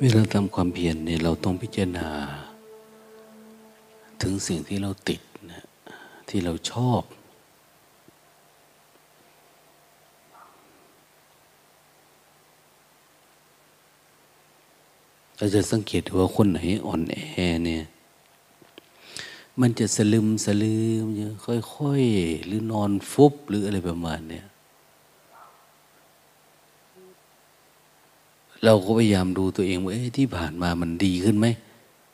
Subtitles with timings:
[0.00, 2.08] เวลาทำความเพียรเนี่ยเราต้องพิจารณา
[4.22, 5.20] ถึงสิ่งที่เราติด
[5.52, 5.64] นะ
[6.28, 7.02] ที่เราชอบ
[15.36, 17.16] เราจะสังเกตว่าคนไหนอ่อนแอ
[17.64, 17.84] เนี่ย
[19.60, 21.04] มันจะสลึมสลืม
[21.44, 24.46] ค่อยๆ หรือนอนฟุบหรืออะไรประมาณเนี่ย
[28.64, 31.46] เราก็พยายามดูตัวเองว่าที่ผ่านมามันดีขึ้นไหม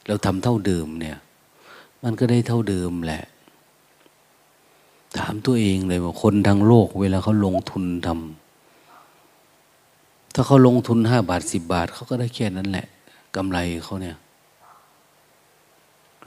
[0.06, 1.18] เราทำเท่าเดิมเนี่ย
[2.02, 3.24] มันก็ได้เท่าเดิมแหละ
[5.18, 12.86] ถามตัวเองเลยว่าคนทั้งโลก เวลาเขาลงทุนทำถ้าเขาลงทุนห้าบาทสิบบาทเขาก็ได้แค่นั้นแหละ
[13.36, 14.16] กำไรเขาเนี่ย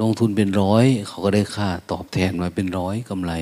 [0.01, 3.33] ลงทุนเป็นร้อยเขาก็ได้ค่าตอบแทนมาเป็นร้อยกำไร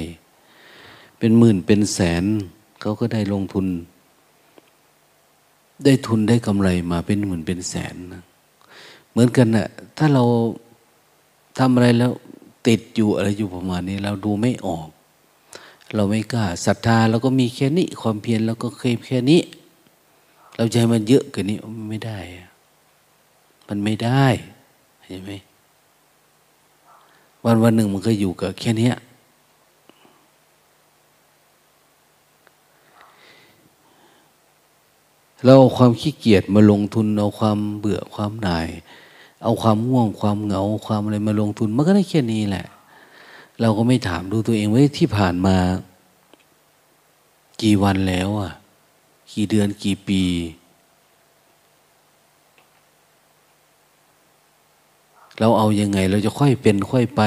[1.20, 2.24] เป็นหมื่นเป็นแสน
[2.82, 3.66] เขาก็ได้ลงทุน
[5.86, 8.24] ได้ทุนได้กำไรมาเป็นหมื่นเป็นแสนนะ
[9.12, 10.24] เหมือนกันนะ่ะถ้าเรา
[11.58, 12.12] ทำอะไรแล้ว
[12.68, 14.88] ติดอยู่อะไรอยู่ประมาณนี้ เราดูไม่ออก
[15.96, 19.42] เราไม่กล้าศรัทธาเราก็มีแค่นี้ ความเพียรเราก็เคยแค่นี้
[20.56, 21.58] เราใจมันเยอะกว่านี้
[21.90, 22.20] ไม่ได้
[23.68, 24.26] มันไม่ได้
[25.06, 25.32] เห็นไหม
[27.46, 28.90] วันวันหนึ่งมันก็อยู่กับแค่นี้
[35.44, 38.68] เราเอาความขี้เกียจมาลงทุน เอาความเบื่อความหน่าย
[39.44, 42.66] เอาความง่วงความเหงาความอะไรมาลงทุนมันก็ได้แค่นี้แหละ
[43.62, 45.58] เราก็ไม่ถามดูตัวเองว่าที่ผ่านมา
[47.62, 48.52] กี่วันแล้วอะ
[49.34, 50.24] กี่เดือนกี่ปี
[55.40, 57.22] เราเอายังไง เราจะค่อยเป็นค่อยไป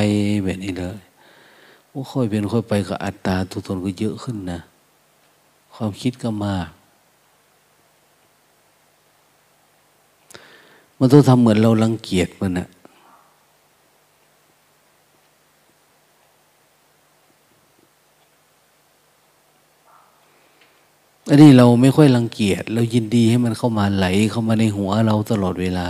[0.44, 0.98] แบบนี้เลย
[1.92, 4.60] ว่าค่อยเป็นค่อยไปกับอัตตาตัวตนก็เยอะขึ้นนะ
[5.74, 6.68] ความคิดก็มาก
[10.98, 12.68] มันต้องทำเหมือนเรารังเกียจมันอะ
[21.28, 25.88] อันนี้เราไม่ค่อยรังเกียจเรายินดีให้มันเข้ามาไหลเข้ามาในหัวเราตลอดเวลา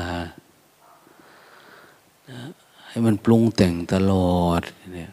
[2.88, 4.62] ให้มันปรุงแต่งตลอด
[4.94, 5.12] เนี่ย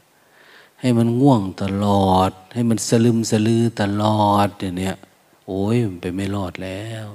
[0.82, 4.48] ให้มันง่วงตลอด ให้มันสลึมสลือตลอด
[4.80, 4.96] เนี่ย
[5.48, 7.08] โอ้ยมันไปไม่รอดแล้ว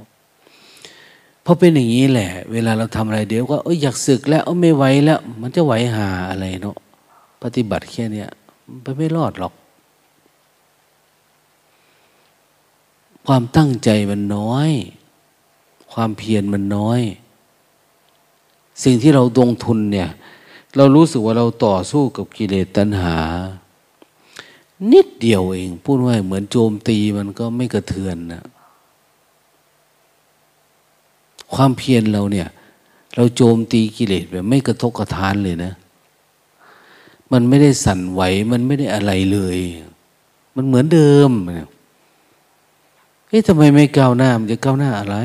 [1.49, 6.77] พราะเป็นอย่างนี้แหละ เวลาเราทำอะไรเดี๋ยวก็เอออยากศึกแล้วเออไม่ไหวแล้ว มันจะไหวหาอะไรเนาะ
[7.43, 8.29] ปฏิบัติแค่เนี้ย
[8.83, 9.53] ไปไม่รอดหรอก
[13.27, 14.71] ความตั้งใจมันน้อย
[15.93, 17.01] ความเพียรมันน้อย
[18.85, 20.09] สิ่งที่เราลงทุนเนี่ย
[20.77, 23.17] เรารู้สึกว่าเราต่อสู้กับกิเลสตัณหา
[24.93, 28.45] นิดเดียวเอง พูดว่าเหมือนโจมตีมันก็ไม่กระเทือนนะ
[31.55, 32.49] ความเพียรเราเนี่ย
[33.17, 35.73] เราโจมตีกิเลสแบบไม่กระทบกระทานเลยนะ
[37.33, 38.21] มันไม่ได้สั่นไหว
[38.53, 39.59] มันไม่ได้อะไรเลย
[40.55, 41.31] มันเหมือนเดิม
[43.29, 45.17] เฮ้ยทำไมไม่ก้าวหน้า มันจะก้าวหน้าอะไร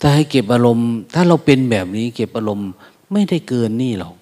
[0.00, 2.68] ถ้าให้เก็บอารมณ์ ถ้าเราเป็นแบบนี้ เก็บอารมณ์
[3.12, 4.14] ไม่ได้เกินนี่หรอก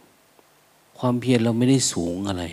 [0.98, 2.44] ความเพียรเราไม่ได้สูงอะไร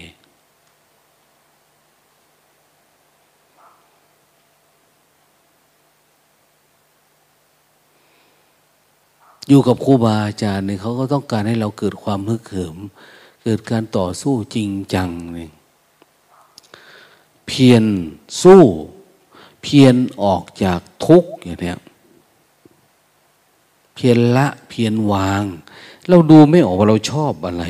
[9.50, 12.78] อยู่กับครูบาอาจารย์เนี่ยเขาก็ต้องการให้เราเกิดความฮึกเหิม
[13.44, 15.52] เกิดการต่อสู้จริงจังเนี่ย
[17.48, 17.84] เพียร
[18.44, 18.64] สู้
[19.62, 21.80] เพียรออกจากทุกข์อย่างเนี้ย
[23.96, 25.44] เพียรละเพียรวาง
[26.10, 27.64] เราดูไม่ออกว่าเราชอบอะไร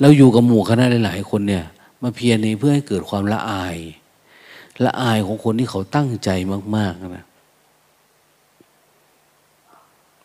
[0.00, 1.64] เราอยู่กับหมู่คณะหลาย ๆ คนเนี่ย
[2.02, 3.76] มาเพียรนี้เพื่อให้เกิดความละอาย
[4.84, 6.30] ละอายของคนที่เขาตั้งใจ
[6.76, 7.26] มาก ๆนะ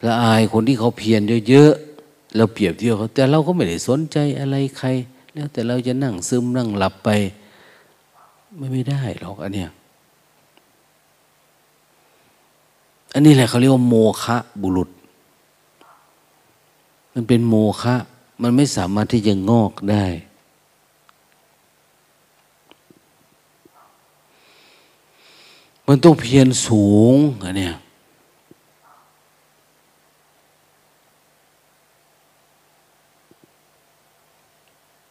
[0.05, 4.87] ละอายคนที่เขาเพียรเยอะๆเราเปรียบเทียบเขาแต่เราก็ไม่ได้สนใจอะไรใคร
[5.33, 7.09] แล้วแต่เราจะนั่งซึมนั่งหลับไป
[8.57, 9.69] ไม่ไม่ได้หรอกอันเนี้ย
[13.13, 14.89] อันนี้แหละเขาเรียกว่าโมคะบุรุษ
[17.13, 17.95] มันเป็นโมคะ
[18.41, 20.05] มันไม่สามารถที่จะงอกได้
[25.91, 27.75] มันต้องเพียรสูงอันเนี้ย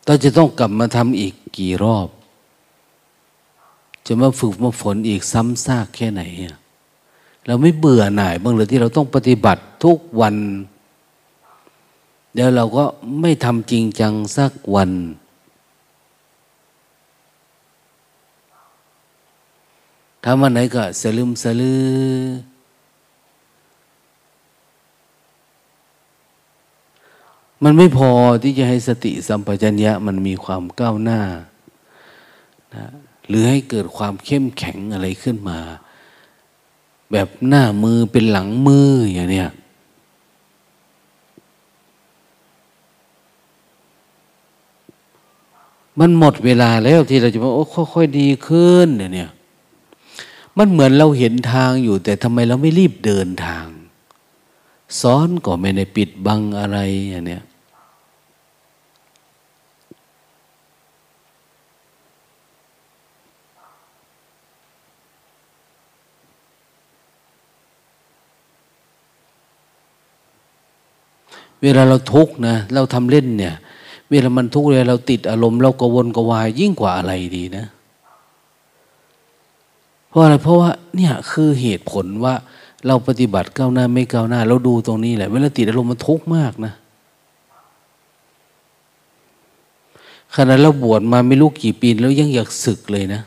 [0.05, 2.09] เราจะต้องกลับมาทำอีกกี่รอบ
[4.07, 6.23] จะมาฝึกมาฝนอีกซ้ำซากแค่ไหน
[7.47, 10.37] เราไม่เบื่อหน่ายบ้างเลยที่เราต้องปฏิบัติทุกวัน
[12.35, 12.85] เดี๋ยวเราก็
[13.21, 14.91] ไม่ทำจริงจังสักวัน
[20.25, 21.89] ทำวันไหนก็สลืมสลือ
[27.63, 28.11] มันไม่พอ
[28.43, 31.21] ที่จะให้สติสัมปชัญญะมันมีความก้าวหน้า
[32.75, 32.87] นะ
[33.29, 35.59] หรือให้เกิดความเข้มแข็งอะไรขึ้นมา
[37.13, 39.51] แบบหน้ามือเป็นหลังมืออย่างเนี้ย
[45.99, 49.31] มันหมดเวลาแล้วที่เราจะบอกโอ้ค่อยๆดีขึ้นเนี่ย
[50.59, 53.67] มันเหมือนเราเห็นทางอยู่ แต่ทำไมเราไม่รีบเดินทาง
[55.01, 56.79] ซ้อนก็ไม่ได้ปิดบังอะไร
[57.11, 57.43] อย่างเนี้ย
[71.63, 73.55] เวลาเราทุกข์นะเราทำเล่นเนี่ย
[74.11, 77.67] เวลามันทุกข์เลยเราติดอารมณ์ เรากวนกวายยิ่งกว่าอะไรดีนะ
[80.19, 82.35] ราะอะไรเพราะว่าเนี่ยคือเหตุผลว่า
[82.87, 86.73] เราปฏิบัติก้าวหน้าไม่ก้าวหน้า เราดูตรงนี้แหละ เวลาติดอารมณ์มันทุกข์มากนะ
[90.35, 93.23] ขณะเราบวชมาไม่รู้กี่ปีแล้วยังอยากศึกเลยนะ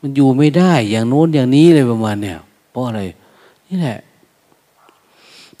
[0.00, 2.38] มันอยู่ไม่ได้อย่างโน้นอย่างนี้เลยประมาณเนี่ย
[2.70, 3.00] เพราะอะไร
[3.68, 3.98] นี่แหละ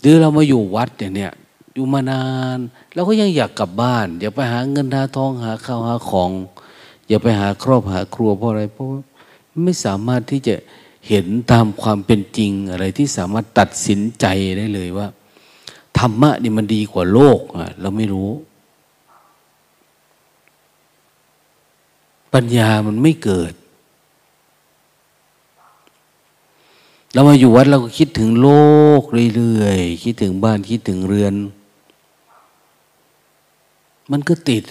[0.00, 1.32] หรือเรามาอยู่วัดอย่างเนี้ย
[1.74, 2.24] อยู่มานา
[2.56, 2.58] น
[2.94, 6.30] เราก็ยังอยากกลับบ้านอยากไปหาเงินหาทองหาข้าวหาของ
[7.08, 8.86] อย่าไปหาครอบหาครัวเพราะอะไร เพราะ
[9.64, 10.54] ไม่สามารถที่จะ
[11.08, 14.26] เห็นตามความเป็นจริงอะไรที่สามารถตัดสินใจ
[14.56, 15.08] ได้เลยว่า
[15.98, 17.40] ธรรมะนี่มันดีกว่าโลก
[17.80, 18.30] เราไม่รู้
[22.34, 23.52] ปัญญามันไม่เกิด
[27.12, 28.48] เรามาอยู่วัดเราก็คิดถึงโล
[29.00, 29.02] ก
[29.36, 31.34] เรื่อยๆคิดถึงบ้านคิดถึงเรือน
[34.10, 34.64] มันก็ติด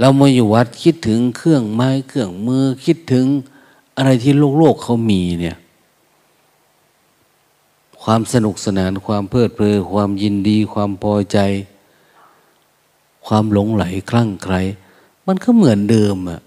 [0.00, 3.26] เรามาอยู่วัดคิดถึงเครื่องไม้เครื่องมือคิดถึง
[3.96, 5.56] อะไรที่โลกโลกเขามีเนี่ย
[8.02, 11.38] ความสนุกสนานความเพลิดเพลินความยินดี ความพอใจ
[13.26, 14.60] ความหลงไหลคลั่งไคล้
[15.26, 16.40] มันก็เหมือนเดิมอะ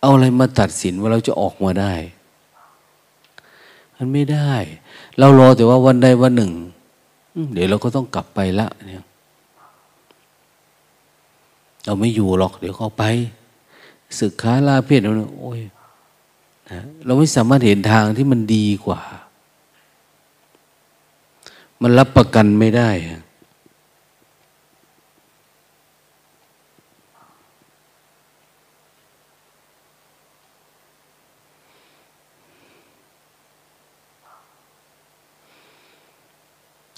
[0.00, 1.94] เอาอะไรมาตัดสินว่าเราจะออกมาได้
[3.96, 4.54] มันไม่ได้
[5.18, 6.52] เรารอแต่ว่าวันใดวันหนึ่ง
[7.52, 9.04] เดี๋ยวเราก็ต้องกลับไปละเนี่ย
[11.84, 13.04] เราไม่อยู่หรอก เดี๋ยวเขาไป
[14.20, 15.60] ศึกค้าลาเพศเราโอ้ย
[16.70, 19.00] นะเราไม่สามารถเห็นทางที่มันดีกว่า
[21.82, 22.90] มันรับประกันไม่ได้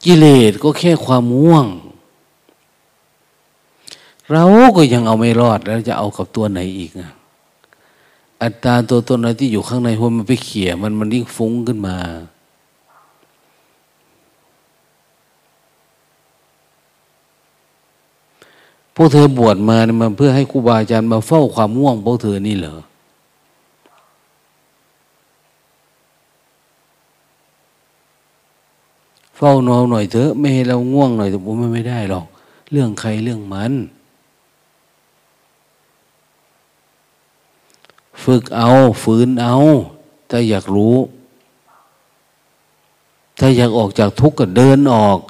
[0.05, 1.67] กิเลสก็แค่ความง่วง
[4.33, 4.45] เรา
[4.77, 7.11] ก็ยังเอาไม่รอดแล้วจะเอากับตัวไหนอีกอะ
[8.43, 11.97] อัตตาตัวตนอะไรที่อยู่ข้างในหัวมันไปเขี่ยมันมันยิ่งฟุ้งขึ้นมา
[18.95, 22.75] พวกเธอบวชมาเนี่ยมันเพื่อให้ครูบาอาจารย์มาเฝ้าความง่วงพวกเธอนี่เหรอ
[29.37, 32.27] เฝ้านอนหน่อยเถอะไม่ให้เราง่วงหน่อยแต่ผมไม่ได้หรอก
[32.73, 33.73] เรื่องใครเรื่องมัน
[38.23, 38.69] ฝึกเอา
[39.03, 39.55] ฝืนเอา
[40.31, 40.97] ถ้าอยากรู้
[43.39, 45.21] ถ้าอยากออกจากทุกข์ก็เดินออก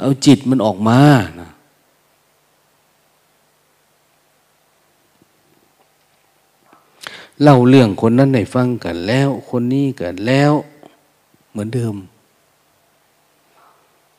[0.00, 1.00] เอาจิตมันออกมา
[1.40, 1.50] นะ
[7.42, 10.52] เล่าเรื่องคนนั้นให้ฟังกันแล้ว คนนี้กันแล้ว
[11.50, 11.94] เหมือนเดิม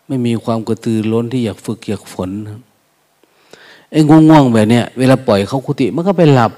[0.07, 2.31] ไม่มีความกระตือร้นที่อยากฝึกอยากฝน
[3.93, 6.51] ไอ้ง่วงๆแบบเนี้ยเวลาปล่อยเขาคุติมันก็ไปหลับ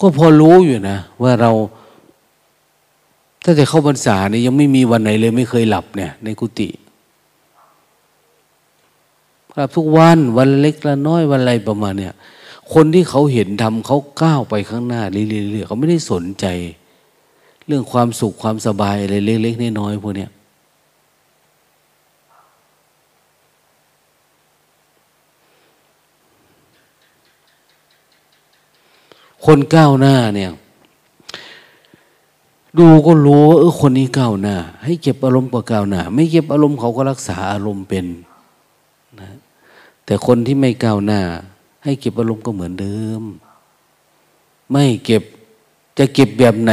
[0.00, 1.50] ก็พอรู้อยู่นะ ว่าเรา
[3.44, 6.68] ถ้าจะเข้าพรรษาเนี่ยยังไม่มีวันไหนเลย ไม่เคยหลับเนี่ย ในกุฏิ
[9.54, 12.14] หลับทุกวันวันเล็กละน้อยวันอะไรประมาณเนี่ย
[12.74, 16.46] คนที่เขาเห็นทำเขาก้าวไปข้างหน้าเรื่อยๆเขาไม่ได้สนใจ
[17.66, 20.30] เรื่องความสุขความสบายอะไรเล็กๆน้อยๆพวกเนี้ย
[29.46, 30.50] คนก้าวหน้าเนี่ย
[32.78, 38.06] ดูก็รู้ว่าเออคนนี้ก้าวหน้า ให้เก็บอารมณ์กว่าก้าวหน้า ไม่เก็บอารมณ์เขาก็รักษาอารมณ์เป็น
[39.20, 39.30] นะ
[40.04, 41.20] แต่คนที่ไม่ก้าวหน้า
[41.84, 43.22] ให้เก็บอารมณ์ก็เหมือนเดิม
[44.70, 45.22] ไม่เก็บ
[45.98, 46.72] จะเก็บแบบไหน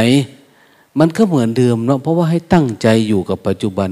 [0.98, 3.90] มันก็เหมือนเดิมเนาะเพราะว่าให้ตั้งใจอยู่กับปัจจุบัน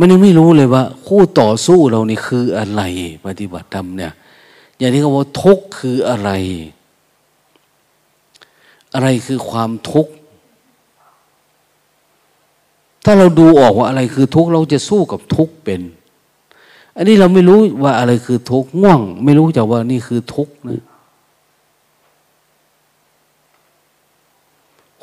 [0.00, 2.82] มันยังไม่รู้เลยว่า คู่ต่อสู้เรานี่คืออะไร
[3.26, 4.12] ปฏิบัติธรรมเนี่ย
[4.78, 6.30] อย่างที่เขาบอกทุกข์คืออะไร
[8.94, 10.12] อะไรคือความทุกข์
[13.10, 15.80] ถ้าเราดูออกว่าอะไรคือทุกข์เราจะสู้กับทุกข์เป็น
[16.96, 20.82] อันนี้เราไม่รู้ว่าอะไรคือทุกข์ง่วง ไม่รู้จักว่านี่คือทุกข์นะ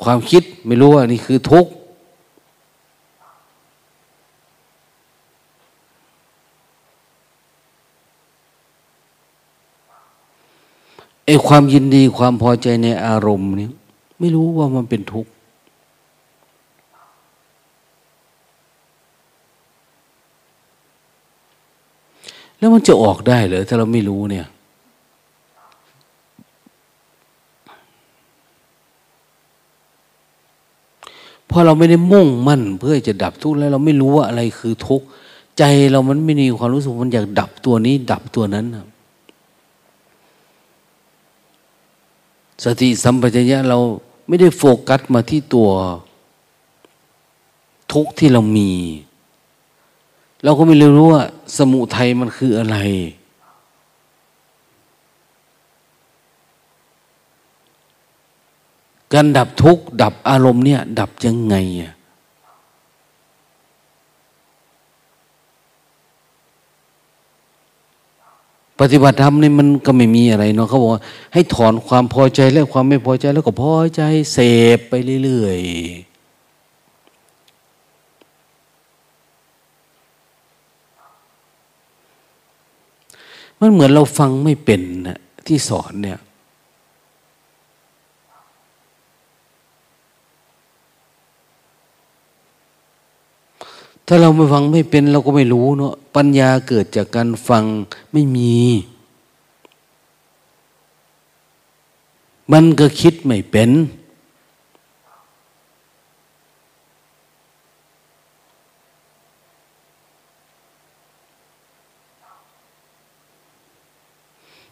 [0.02, 1.70] ความคิดไม่รู้ว่านี่คือทุกข์
[11.26, 13.68] ไอ้ความยินดีความพอใจในอารมณ์นี้
[14.18, 15.30] ไม่รู้ว่ามันเป็นทุกข์
[22.58, 24.46] แล้วมันจะออกได้เหรอถ้าเราไม่รู้เนี่ย
[31.50, 35.06] พอเราไม่ได้มุ่งมั่นเพื่อจะดับทุกข์แล้วเราไม่รู้ว่าอะไรคือทุกข์
[35.58, 38.66] ใจเรามันไม่มีความรู้สึกมันอยากดับตัวนี้ ดับตัวนั้น
[42.64, 43.78] สติสัมปชัญญะเรา
[44.28, 45.68] ไม่ได้โฟกัสมาที่ตัว
[47.92, 48.70] ทุกข์ที่เรามี
[50.46, 51.24] เราก็ไม่รู้ว่า
[51.56, 52.76] สมุทัยมันคืออะไร
[59.12, 61.92] การดับทุกข์ ดับอารมณ์เนี่ย ดับยังไงอะ
[68.80, 74.38] ปฏิบัติธรรมนี่มันก็ไม่มีอะไรเนาะเขาบอกว่าให้ถอนความพอใจและความไม่พอใจแล้วก็พอใจเส
[74.76, 76.05] พไปเรื่อยๆ
[83.60, 86.18] มันเหมือนเราฟังไม่เป็นนะที่สอนเนี่ย
[94.06, 97.64] ถ้าเราไม่ฟังไม่เป็นเราก็ไม่รู้เนาะปัญญาเกิดจากการฟัง
[98.12, 98.56] ไม่มี
[102.52, 103.70] มันก็คิดไม่เป็น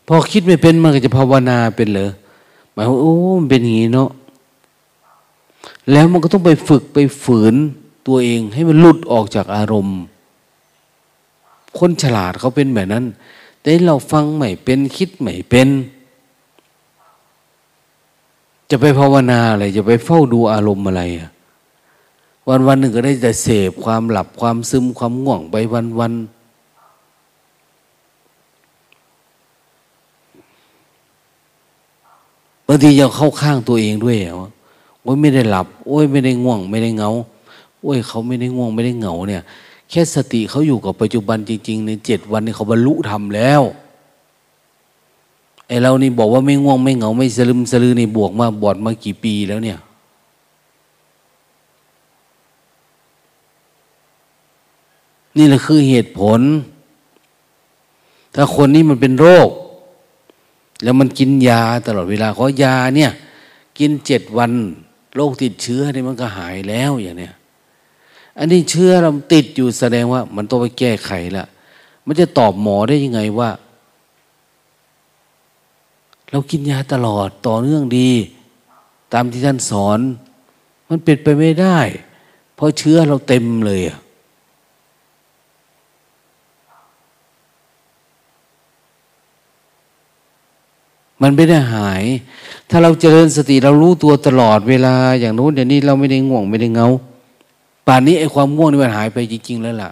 [0.07, 2.11] พอคิดไม่เป็นมันก็จะภาวนาเป็นเหรอ
[2.73, 4.11] หมายว่าโอ้มันเป็นอย่างนี้เนาะ
[5.91, 7.55] แล้วมันก็ต้องไปฝึกไปฝืน
[8.07, 9.99] ตัวเอง ให้มันหลุดออกจากอารมณ์
[11.79, 13.05] คนฉลาดเขาเป็นแบบนั้น
[13.61, 15.69] แต่เราฟังไม่เป็นคิดไม่เป็น
[18.71, 21.03] จะไปภาวนาอะไรจะไปเฝ้าดูอารมณ์อะไร
[22.49, 34.51] วันวันหนึ่งก็ได้แต่เสพความหลับความซึมความง่วงไปวันวันางทียังเข้าข้างตัวเองด้วยว่า
[35.03, 37.11] โอ้ยไม่ได้หลับ โอ้ยไม่ได้ง่วง ไม่ได้เงา
[37.81, 39.43] โอ้ยเขาไม่ได้ง่วงไม่ได้เหงาเนี่ย
[39.91, 43.63] แค่สติเขาอยู่กับปัจจุบันจริงๆในเจ็ดวันนี้เขาบรรลุธรรมแล้ว
[45.69, 49.79] ไอเรานี่บอกว่าไม่ง่วงไม่เหงา ไม่สลึมสลือนี่บวกมาบอดมากี่ปีแล้วเนี่ย
[55.37, 56.41] นี่แหละคือเหตุผล
[58.35, 59.49] ถ้าคนนี้มันเป็นโรค
[60.83, 63.13] แล้วมันกินยาตลอดเวลาเขายาเนี่ย
[63.79, 64.53] กินเจ็ดวัน
[65.15, 67.35] โรคติดเชื้อนี่มันก็หายแล้วอย่างเนี้ย
[68.39, 71.47] อันนี้เชื้อเราติดอยู่แสดงว่า มันต้องไปแก้ไขละ
[72.07, 73.51] มันจะตอบหมอได้ยังไงว่า
[76.31, 78.11] เรากินยาตลอดต่อเนื่องดี
[79.13, 80.01] ตามที่ท่านสอน
[80.89, 81.79] มันเป็นไปไม่ได้
[82.55, 83.81] เพราะเชื้อเราเต็มเลย
[91.23, 92.05] มันไม่ได้หาย
[92.71, 96.89] ถ้าเราเจริญสติเรารู้ตัวตลอดเวลา อย่างนู้นอย่างนี้เราไม่ได้ง่วงไม่ได้เงา
[97.87, 99.91] ป่านนี้ไอ้ความง่วงนี่มันหายไปจริง ๆ แล้วล่ะ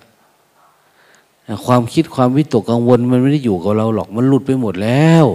[1.66, 5.26] ความคิดความวิตกกังวล มันไม่ได้อยู่กับเราหรอก มันหลุดไปหมดแล้ว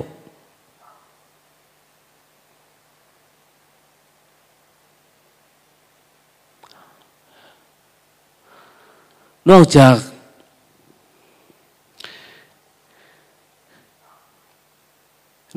[9.49, 9.93] นอกจาก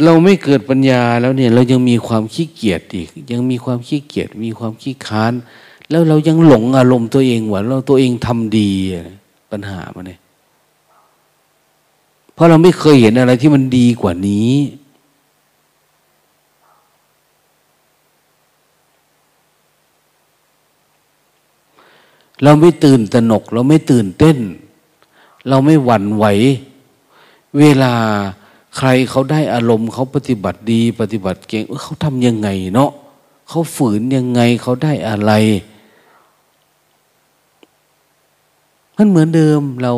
[0.04, 5.32] เราไม่เกิดปัญญาแล้วเนี่ย เรายังมีความขี้เกียจอีก ยังมีความขี้เกียจมีความขี้ค้าน
[5.90, 8.70] แล้วเรายังหลงอารมณ์ตัวเองว่าเราตัวเองทำดี
[9.50, 10.18] ปัญหามันเนี่ย
[12.35, 14.50] เพราะเราไม่เคยเห็นอะไรที่มันดีกว่านี้
[22.42, 24.38] เราไม่ตื่นตระหนก เราไม่ตื่นเต้น
[25.49, 26.25] เราไม่หวั่นไหว
[27.59, 27.94] เวลา
[28.76, 32.90] ใครเขาได้อารมณ์เขาปฏิบัติดี ปฏิบัติเก่งเขาทำยังไงเนาะ
[33.48, 35.32] เขาฝืนยังไงเขาได้อะไร
[38.96, 39.92] มันเหมือนเดิมเรา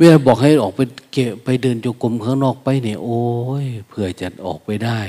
[0.00, 0.80] เวลาบอกให้ออกไป
[1.12, 3.22] เก็บไปเดินจงกรมข้างนอกไปเนี่ยโอ้
[3.64, 5.00] ยเผื่อจะออกไปได้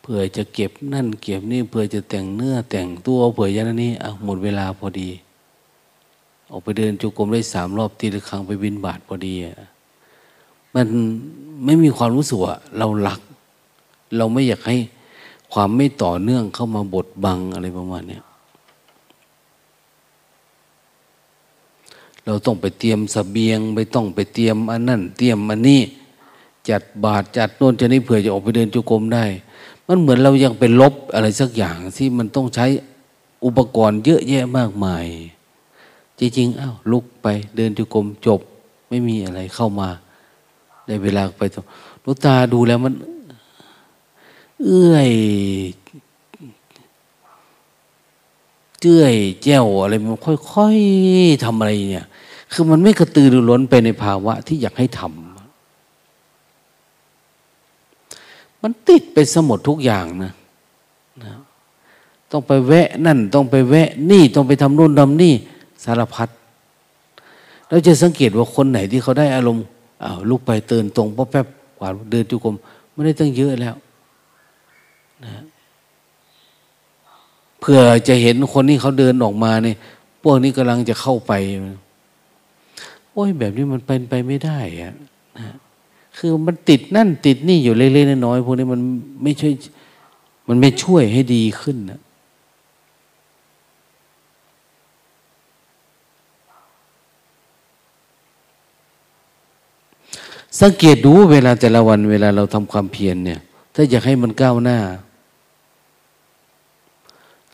[0.00, 5.08] เผื่อจะเก็บนั่นเก็บนี่เผื่อจะแต่งเนื้อแต่งตัวเผื่อยันนี่อะหมดเวลาพอดี
[6.50, 9.54] ออกไปเดินจงกรมได้สามรอบทีละครั้งไปบินบาทพอดีอะ
[10.74, 10.86] มัน
[11.64, 13.20] ไม่มีความรู้สึกว่าเราหลัก
[14.16, 14.76] เราไม่อยากให้
[15.52, 18.24] ความไม่ต่อเนื่องเข้ามาบดบังอะไรประมาณเนี้ย
[22.26, 25.80] เราต้องไปเตรียมสเสบียงไปต้องไปเตรียมอันนั่นเตรียมอันนี้
[26.68, 29.24] จัดบาทจัดโน่นจะนี้เผื่อจะออกไปเดินจุกรมได้
[29.86, 32.66] มันเหมือนเรายังเป็นลบอะไรสักอย่างที่มันต้องใช้
[33.44, 35.06] อุปกรณ์เยอะแยะมากมาย
[36.18, 37.26] จริงๆอ้าวลุกไป
[37.56, 38.40] เดินจุกรมจบ
[38.88, 39.88] ไม่มีอะไรเข้ามา
[40.86, 41.42] ได้เวลาไป
[42.04, 42.94] ลูกตาดูแล้วมัน
[44.62, 45.10] เอื้อย
[48.86, 49.14] เจื้อย
[49.44, 50.10] แจ้วอะไรมัน
[50.52, 52.06] ค่อยๆทำอะไรเนี่ย
[52.52, 55.12] คือมันไม่กระตือรือร้นไปในภาวะที่อยากให้ทำ
[58.62, 60.32] มันติดไปสมดทุกอย่างนะ
[61.24, 61.32] นะ
[62.30, 65.34] ต้องไปแวะนั่น ต้องไปแวะนี่ต้องไปทำนู่นทำนี่
[65.84, 66.28] สารพัด
[67.68, 69.64] เราจะสังเกตว่าคนไหนที่เขาได้อารมณ์
[70.04, 71.46] อ้าวลุกไปเตือนตรงป๊อแป๊บ
[71.78, 72.54] กวาดเดินจุกรม
[72.92, 73.74] ไม่ได้ตั้งเยอะแล้ว
[75.24, 75.30] นะ
[77.66, 79.76] เพื่อจะเห็นคนนี้เขาเดินออกมาเนี่ย
[80.22, 81.32] พวกนี้กำลังจะเข้าไป
[83.12, 84.94] โอ้ยแบบนี้มันเป็นไปไม่ได้อะ
[85.38, 85.56] นะ
[86.18, 88.80] คือมันติดนั่นติดนี่อยู่เล็กๆน้อยๆพวกนี้มัน
[89.22, 89.52] ไม่ช่วย
[90.48, 92.00] มันไม่ช่วยให้ดีขึ้นนะ
[100.60, 103.40] สังเกตดูเวลาแต่ละวันเวลาเราทำความเพียรเนี่ย
[103.74, 104.78] ถ้าอยากให้มันก้าวหน้า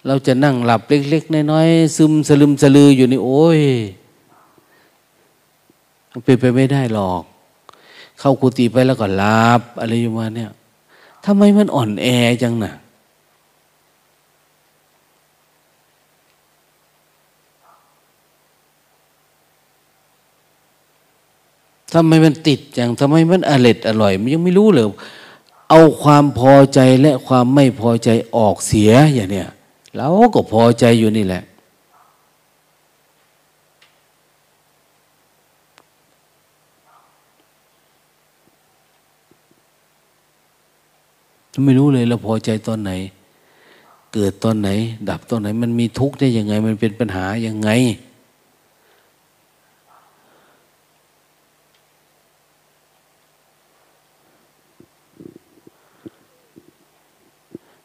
[0.07, 3.61] เราจะนั่งหลับเล็ก ๆ น้อยๆซึมสลึมสลืออยู่นี่โอ้ย
[6.11, 7.23] มันเป็นไปไม่ได้หรอก
[8.21, 10.51] เข้ากุฏิไปแล้วก็หลาบอะไรอยู่มาเนี่ย
[11.25, 12.07] ทำไมมันอ่อนแอ
[12.43, 12.75] จังนะ่ะ
[21.95, 24.85] ทำไมมันติดจังทำไมมันอร่อยอร่อย มันยังไม่รู้เลย
[25.71, 29.49] เอาความพอใจและความไม่พอใจออกเสียอย่างเนี้ย
[29.97, 31.43] เราก็พอใจอยู่นี่แหละ
[41.65, 42.93] ไม่รู้เลยเราพอใจตอนไหน
[44.15, 44.69] เกิดตอนไหน
[45.09, 47.71] ดับตอนไหน มันมีทุกข์ได้ยังไง มันเป็นปัญหายังไง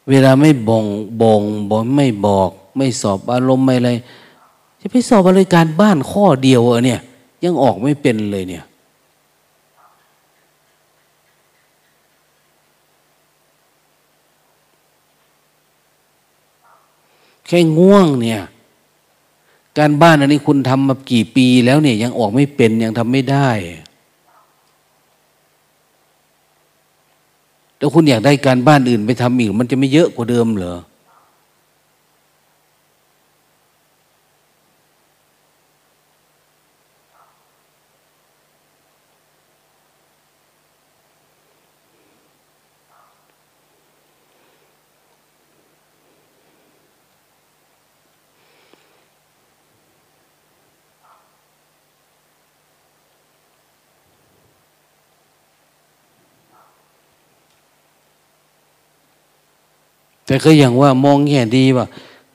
[0.08, 0.84] เวลาไม่บ่ง
[1.22, 3.90] บ่งบอกไม่บอก ไม่สอบอารมณ์ไม่อะไร
[4.80, 7.00] จะไปสอบอะไรการบ้านข้อเดียวเออเนี่ย
[7.44, 8.64] ยังออกไม่เป็นเลยเนี่ย
[17.46, 18.40] แค่ง่วงเนี่ย
[19.78, 23.50] การบ้านอันนี้คุณทำมากี่ปีแล้วเนี่ย ยังออกไม่เป็นยังทำไม่ได้
[27.78, 30.76] แล้วคุณอยากได้การบ้านอื่นไปทำอีก มันจะไม่เยอะกว่าเดิมเหรอ
[60.26, 61.86] แต่ก็อย่างว่ามองแง่ดีว่า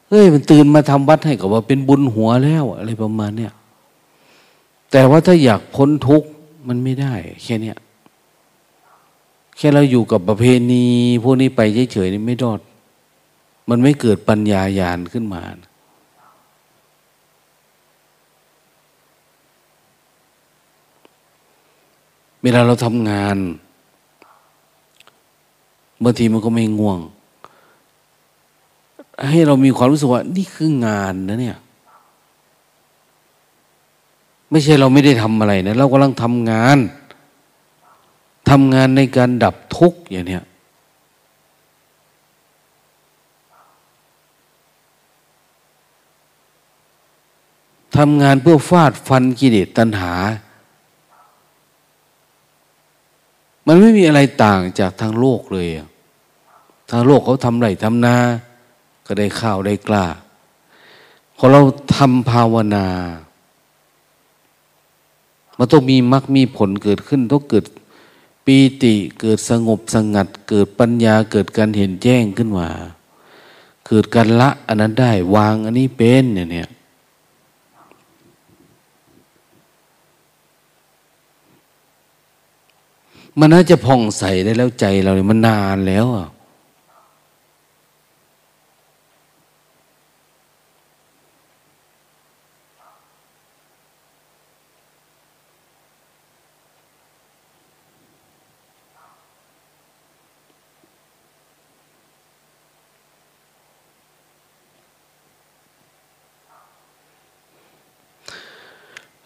[0.10, 3.54] เอ้ยมันตื่นมาทำวัดให้กับว่าเป็นบุญหัวแล้วอะไรประมาณเนี้ย
[4.92, 6.30] แต่ว่าถ้าอยากพ้นทุกข์
[6.68, 7.78] มันไม่ได้ แค่เนี้ย
[9.58, 10.86] แค่เราอยู่กับประเพณี
[11.24, 11.62] พวกนี้ไป
[11.94, 12.60] เฉยๆนี่ไม่ดอด
[13.70, 15.42] มันไม่เกิดปัญญาญาณขึ้นมา
[22.42, 23.38] เวลาเราทำงาน
[26.04, 27.00] บางทีมันก็ไม่ง่วง
[29.30, 31.58] ให้เรามีความรู้สึกว่า นี่คืองานนะเนี่ย
[34.52, 36.78] ไม่ใช่เราไม่ได้ทำอะไรนะ เรากำลังทำงาน
[38.50, 40.44] ทำงานในการดับทุกข์อย่างเนี้ย
[47.98, 50.14] ทำงานเพื่อฟาดฟันกิเลสตัณหา
[53.68, 55.68] มันไม่มีอะไรต่างจากทางโลกเลย
[56.90, 58.16] ทางโลกเขาทำไรทำนา
[59.12, 60.06] ก็ได้ข้าวได้กล้า
[61.38, 61.62] พอเรา
[61.96, 62.88] ทำภาวนา
[65.58, 67.66] มันต้องมีมรรคมีผลเกิดขึ้นต้องเกิด
[68.46, 72.70] ปีติเกิดสงบสงัด เกิดปัญญาเกิดการเห็นแจ้งขึ้นมา
[73.88, 76.70] เกิดการละอันนั้นได้วางอันนี้เป็นเนี่ยเนี่ย
[83.38, 86.28] มันน่าจะผ่องใสได้แล้วใจเราเนี่ยมันนานแล้วอะ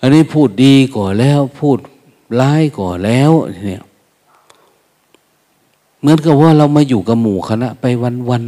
[0.05, 1.77] อันนี้พูดดีก่อนแล้ว พูด
[2.39, 3.31] ร้ายก่อนแล้ว
[3.65, 3.83] เนี่ย
[5.99, 8.45] เหมือนกับว่าเรามาอยู่กับหมู่คณะ ไปวันวัน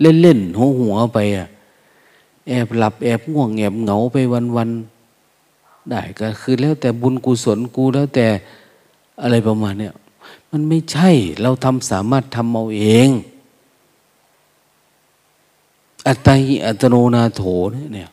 [0.00, 1.48] เล่นเล่นหัวหัวไปอะ
[2.48, 4.70] แอบหลับแอบง่วงแอบเหงาไปวันวัน
[5.90, 8.26] ได้ก็คือแล้วแต่บุญกุศลกูแล้วแต่
[9.22, 9.94] อะไรประมาณเนี้ย
[10.50, 11.10] มันไม่ใช่
[11.42, 13.08] เราทำสามารถทำเอาเอง
[16.06, 17.42] อัตติอัตโนนาโถ
[17.94, 18.10] เนี่ย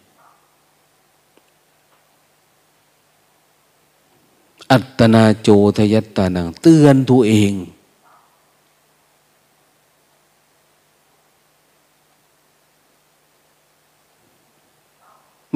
[4.71, 7.54] อัตนาโจทยัตตานัง เตือนตัวเอง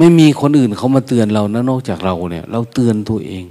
[0.00, 3.44] ม่มีคนอื่นเขามาเตือนเรานะนอกจากเราเนี่ย เราเตือนตัวเอง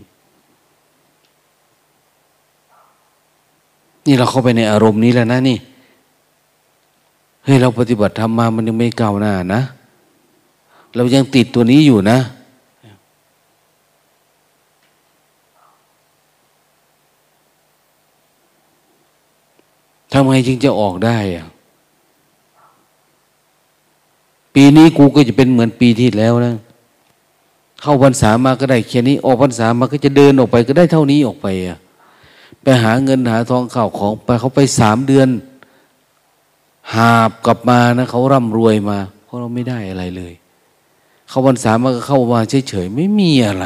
[4.05, 5.57] นี่เราเข้าไปในอารมณ์นี้แล้วนะนี่
[7.43, 9.61] เฮ้ยเราปฏิบัติธรรมมามันยังไม่ก้าวหน้านะ
[10.95, 12.17] เรายังติดตัวนี้อยู่นะ
[20.11, 21.47] ทำไงจึงจะออกได้อะ
[24.53, 26.55] ปีนี้กูก็จะเป็นเหมือนปีที่แล้วนะ
[27.81, 31.79] เข้าพรรษามาก็ได้แค่นี้ ออกพรรษามาก็จะเดินออกไปก็ได้เท่านี้ออกไปอะ
[32.61, 35.29] ไปหาเงินหาทองข่าวของไปเขาไปสามเดือน
[36.93, 40.33] หาบกลับมานะเขาร่ำรวยมา เพราะเราไม่ได้อะไรเลย
[41.29, 43.65] เข้าพรรษามาก็เข้ามาเฉยๆไม่มีอะไร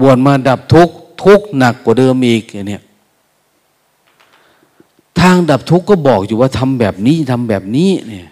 [0.00, 0.88] บวชมาดับทุก
[1.24, 2.82] ทุกหนักกว่าเดิมอีกอย่างเนี้ย
[5.20, 8.30] ทางดับทุกข์ก็บอกอยู่ว่าทำแบบนี้ทำแบบนี้เนี่ยจ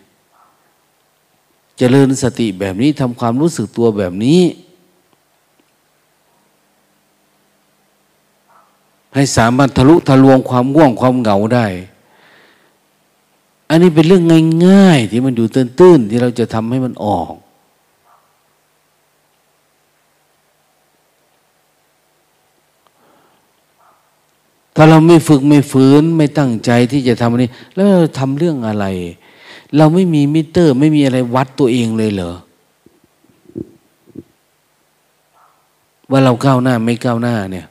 [1.78, 4.40] เจริญสติแบบนี้ทำความรู้สึกตัวแบบนี้
[9.14, 11.66] ให้สามารถทะลุทะลวงความง่วงความเหงาได้
[13.68, 14.24] อันนี้เป็นเรื่อง
[14.66, 17.32] ง่าย ๆ ที่มันอยู่ตื้นๆที่เราจะทำให้มันออก
[24.76, 28.86] ถ้าเราไม่ฝึกไม่ฝืนไม่ตั้งใจที่จะทำอันนี้ แล้วเราทำเรื่องอะไร
[29.76, 32.32] เราไม่มีมิเตอร์ ไม่มีอะไรวัดตัวเองเลยเหรอ
[36.10, 37.66] ว่าเราก้าวหน้าไม่ก้าวหน้าเนี่ย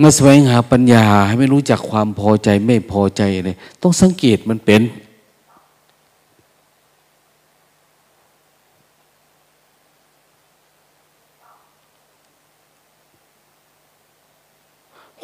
[0.00, 4.82] มาแสวงหาปัญญาให้ไม่รู้จักความพอใจไม่พอใจเลยต้องสังเกตมันเป็น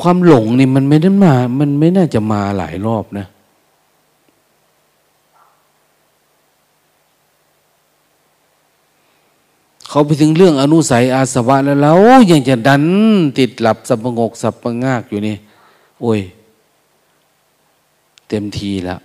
[0.01, 3.27] ความหลงนี่มันไม่ได้มา มันไม่น่าจะมาหลายรอบนะ
[9.89, 11.93] เขาไปถึงเรื่องอนุสัยอาสวะแล้วเรา
[12.31, 12.85] ยังจะดัน
[13.39, 15.37] ติดหลับสับประงกสับประงากอยู่นี่
[16.01, 16.21] โอ้ย
[18.29, 19.01] เต็มทีแล้ว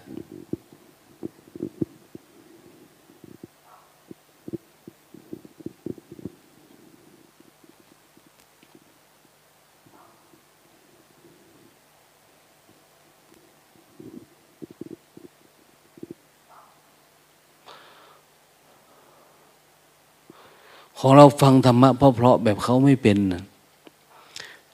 [21.06, 23.18] ของเราฟังธรรมะเพราะเพราะแบบเขาไม่เป็น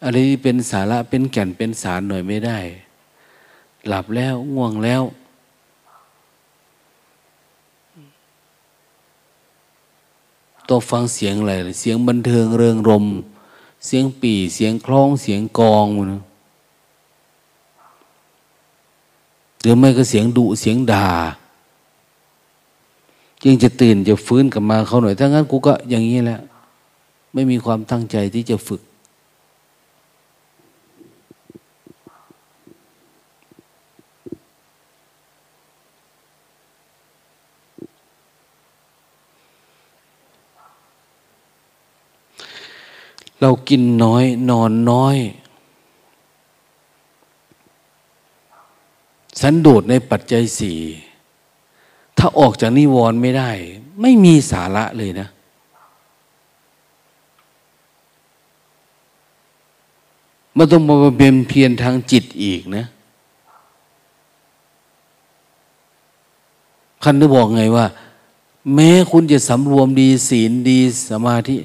[0.04, 2.60] อะไรที่เป็นสาระเป็นแก่นเป็นสารหน่อยไม่ได้
[3.88, 5.04] หลับแล้วง่วงแล้ว
[10.68, 13.06] ต้องฟังเสียงอะไรเสียงบันเทิงเริงรม
[13.86, 16.22] เสียงปี่เสียงคล้องเสียงกองนะ
[19.62, 21.08] หรือไม่ก็เสียงดุเสียงด่า
[23.44, 26.40] จึงจะตื่นจะฟื้นกลับมาเขาหน่อยถ้างั้นกูก็อย่างนี้แหละ
[27.34, 28.82] ไม่มีความตั้งใจที่จะฝึก
[43.42, 45.18] เรากินน้อย นอนน้อย
[49.42, 50.80] สันโดษในปัจจัยสี่
[52.20, 53.52] ถ้าออกจากนิวรณ์ไม่ได้
[54.02, 55.28] ไม่มีสาระเลยนะ
[60.58, 62.86] มันต้องมาเป็นเพียรทางจิตอีกนะ
[67.04, 67.86] คันได้บอกไงว่า
[68.76, 70.80] แม้คุณจะสำรวมดีศีลดี
[71.10, 71.58] สมาธิ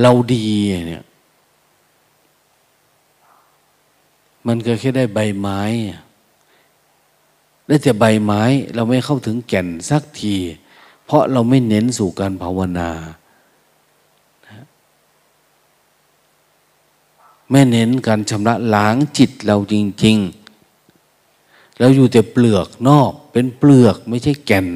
[0.00, 0.46] เราดี
[0.88, 1.04] เนี่ย
[4.46, 5.60] มันก็แค่ได้ใบไม้
[7.66, 8.42] ได้แต่ใบไม้
[8.74, 10.36] เราไม่เข้าถึงแก่นสักที
[11.06, 12.90] เพราะเราไม่เน้นสู่การภาวนา
[17.50, 19.74] ไม่เน้นการชำระล้างจิตเราจ
[20.04, 20.16] ริง
[20.98, 24.66] ๆ เราอยู่แต่เปลือกนอกเป็นเปลือกไม่ใช่แก่น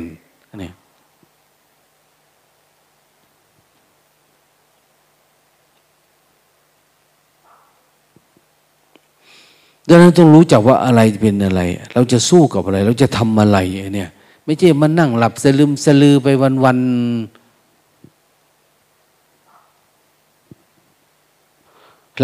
[9.88, 11.60] ดังนั้นต้องรู้จักว่าอะไรเป็นอะไร
[11.94, 13.58] เราจะสู้กับอะไร เราจะทำอะไร
[13.94, 14.10] เนี่ย
[14.44, 16.28] ไม่ใช่มานั่งหลับสลืมสลือไป
[16.64, 17.48] วันๆ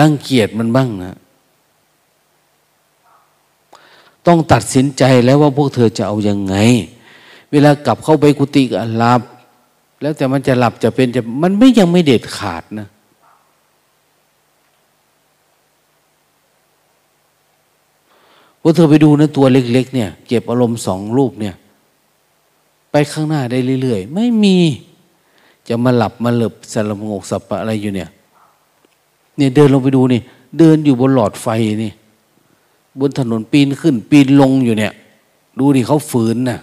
[0.00, 1.16] รังเกียจมันบ้างนะ
[4.26, 6.56] ต้องตัดสินใจแล้วว่าพวกเธอจะเอาอยัางไง
[7.52, 9.22] เวลากลับเข้าไปกุฏิก็หลับ
[10.00, 12.88] แล้วแต่มันจะหลับจะเป็นจะมันไม่ยังไม่เด็ดขาดนะ
[18.64, 21.54] ว่าเธอไปดูนะตัวเล็ก ๆ เนี่ย เก็บอารมณ์สองรูปเนี่ย
[22.90, 24.56] ไปข้างหน้าได้เรื่อยๆ ไม่มี
[25.68, 28.08] จะมาหลับมาหลับสลับงกสับปะอะไรอยู่เนี่ย
[29.36, 30.20] เนี่ยเดินลงไปดูนี่
[30.58, 31.46] เดินอยู่บนหลอดไฟ
[31.84, 31.92] นี่
[33.00, 34.92] บนถนนปีนขึ้น ปีนลงอยู่เนี่ย
[35.58, 36.60] ดูดิเขาฝืนนะ่ะ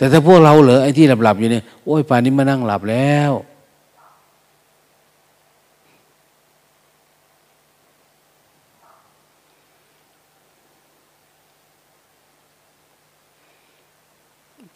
[0.00, 3.32] แต่ถ้าพวกเราเหรอไอ้ที่หลับๆอยู่เนี่ยโอ้ยป่านนี้มานั่งหลับแล้ว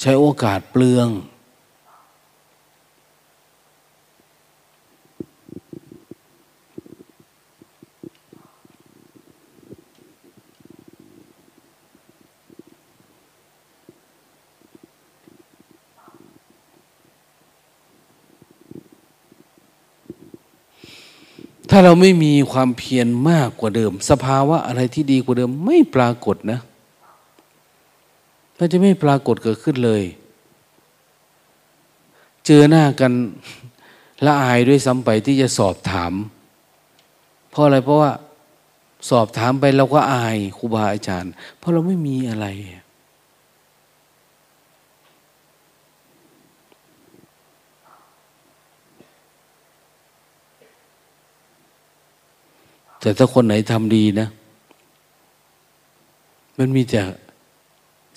[0.00, 1.08] ใช้โอกาสเปลือง
[21.76, 26.60] ถ้าเราไม่มีความเพียรมากกว่าเดิม สภาวะอะไรที่ดีกว่าเดิมไม่ปรากฏนะ
[28.58, 30.02] มันจะไม่ปรากฏเกิดขึ้นเลย
[32.46, 33.12] เจอหน้ากัน
[34.24, 36.12] ละอายด้วยซ้ำไปที่จะสอบถาม
[37.50, 38.12] เพราะอะไรเพราะว่า
[39.10, 42.46] สอบถามไปเราก็อายครูบาอาจารย์ เพราะเราไม่มีอะไร
[53.04, 54.28] แต่ถ้าคนไหนทำดีนะ
[56.58, 57.00] มันมีแต่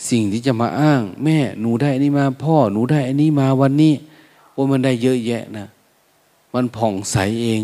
[0.10, 3.94] สิ่งที่จะมาอ้าง แม่หนูได้อันนี้มา พ่อหนูได้อันนี้มาวันนี้
[4.56, 5.68] ว่ามันได้เยอะแยะนะ
[6.54, 7.64] มันผ่องใสเอง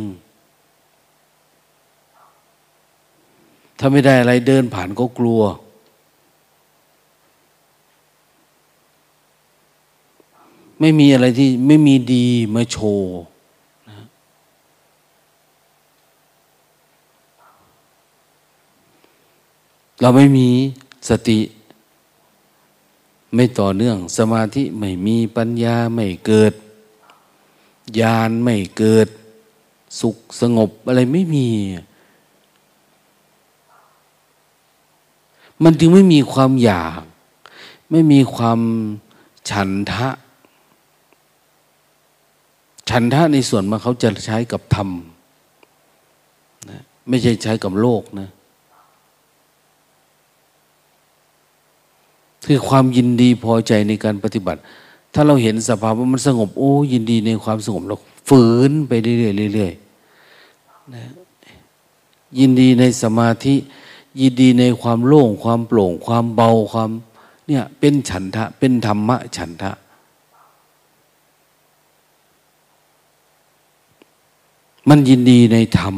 [3.79, 5.41] ถ้าไม่ได้อะไรเดินผ่านก็กลัว
[10.79, 13.13] ไม่มีอะไรที่ไม่มีดีมาโชว์
[20.03, 20.49] เราไม่มี
[21.09, 21.39] สติ
[23.35, 26.53] ไม่ต่อเนื่อง สมาธิไม่มีปัญญาไม่เกิด
[27.99, 29.07] ญาณไม่เกิด
[29.99, 31.49] สุขสงบอะไรไม่มี
[35.63, 37.01] มันจึงไม่มีความอยาก
[37.91, 38.59] ไม่มีความ
[39.49, 40.07] ฉันทะ
[42.89, 44.89] ฉันทะในส่วนมาเขาจะใช้กับธรรม
[46.69, 48.29] นะไม่ใช่ใช้กับโลกนะ
[52.45, 54.59] คือความยินดีพอใจในการปฏิบัติ
[55.13, 57.95] ถ้าเราเห็นสภาพว่ามันสงบ โอ้ ยินดีในความสงบเรา
[58.29, 61.03] ฝืนไปเรื่อยๆเรื่อยๆนะ
[62.39, 63.55] ยินดีในสมาธิ
[64.21, 66.89] ยินดีในความโล่ง ความโปร่ง ความเบาความ
[67.47, 69.71] เนี่ยเป็นฉันทะ เป็นธรรมะฉันทะ
[74.89, 75.97] มันยินดีในธรรม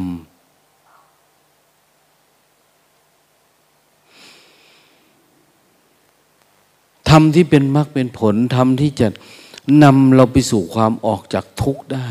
[7.05, 9.08] ธ รรมที่เป็นมรรคเป็นผลธรรมที่จะ
[9.82, 12.08] นำเราไปสู่ความออกจากทุกข์ได้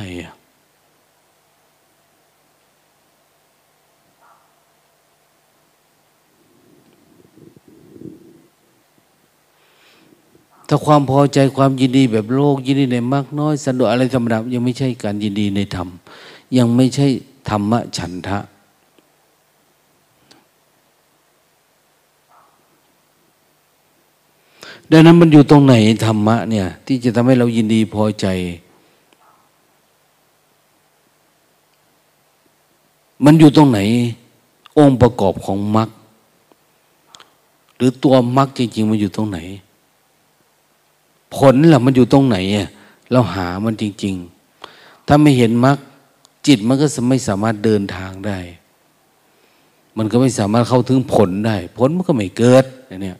[10.69, 15.89] ถ้าความพอใจความยินดีแบบโลกยินดีในมากน้อยสันโดษอะไรธรรมดายังไม่ใช่การยินดีในธรรม
[16.57, 17.07] ยังไม่ใช่
[17.49, 18.39] ธรรมะฉันทะ
[24.91, 25.73] ดังนั้นมันอยู่ตรงไหน
[26.05, 28.27] ธรรมะเนี่ย ที่จะทำให้เรายินดีพอใจ
[33.25, 33.79] มันอยู่ตรงไหน
[34.77, 35.89] องค์ประกอบของมรรค
[37.75, 39.39] หรือตัวมรรคจริง ๆ มันอยู่ตรงไหน
[41.35, 42.37] ผลล่ะมันอยู่ตรงไหน
[43.11, 44.15] เราหามันจริง
[44.61, 45.77] ๆ ถ้าไม่เห็นมรรค
[46.47, 48.39] จิตมันก็ไม่สามารถเดินทางได้
[49.97, 52.65] มันก็ไม่สามารถเข้าถึงผลได้ ผลมันก็ไม่เกิด
[53.03, 53.17] เนี่ย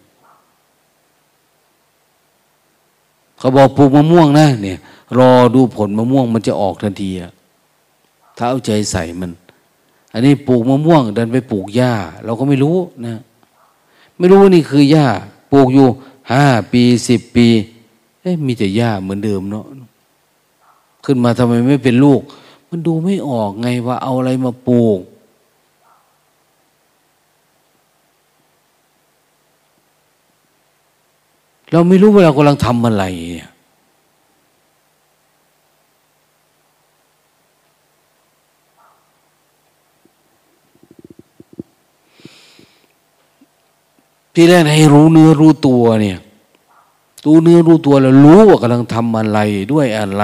[3.46, 4.78] เขาบอกปลูกมะม่วงนะเนี่ย
[5.18, 7.32] รอดูผลมะม่วงมันจะออกทันทีอะ
[8.38, 9.32] ถ้าเอาใจใส่มัน
[10.14, 11.94] อันนี้ปลูกมะม่วงดินไปปลูกหญ้า
[12.26, 13.16] เราก็ไม่รู้นะ
[14.18, 15.08] ไม่รู้ว่านี่คือหญ้า
[15.52, 15.88] ปลูกอยู่
[16.32, 17.48] ห้าปีสิบปี
[18.22, 19.66] เอ๊ะมีแต่หญ้าเหมือนเดิมเนาะ
[21.06, 22.22] ขึ้นมาทำไมไม่เป็นลูก
[22.70, 25.00] มันดูไม่ออกไงว่าเอาอะไรมาปลูก
[31.76, 33.50] เราไม่รู้ว่าเรากำลังทำอะไรเนี่ย
[44.34, 46.18] ที่แรกให้รู้เนื้อรู้ตัวเนี่ย
[47.26, 49.40] รู้เนื้อรู้ตัวแล้วรู้ว่ากำลังทำอะไร
[49.72, 50.24] ด้วยอะไร